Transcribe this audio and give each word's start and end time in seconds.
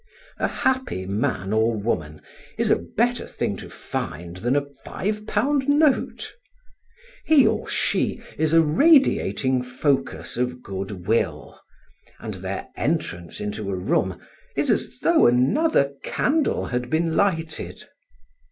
A 0.39 0.47
happy 0.47 1.05
man 1.05 1.53
or 1.53 1.75
woman 1.77 2.23
is 2.57 2.71
a 2.71 2.75
better 2.97 3.27
thing 3.27 3.55
to 3.57 3.69
find 3.69 4.37
than 4.37 4.55
a 4.55 4.65
five 4.83 5.27
pound 5.27 5.69
note. 5.69 6.33
He 7.23 7.45
or 7.45 7.67
she 7.69 8.19
is 8.35 8.51
a 8.51 8.63
radiating 8.63 9.61
focus 9.61 10.37
of 10.37 10.63
good 10.63 11.05
will; 11.05 11.61
and 12.17 12.33
their 12.33 12.69
entrance 12.75 13.39
into 13.39 13.69
a 13.69 13.75
room 13.75 14.19
is 14.55 14.71
as 14.71 14.97
though 15.03 15.27
another 15.27 15.93
candle 16.01 16.65
had 16.65 16.89
been 16.89 17.15
lighted. 17.15 17.85